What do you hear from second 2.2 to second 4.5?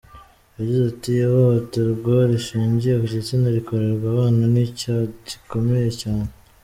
rishingiye ku gitsina rikorerwa abana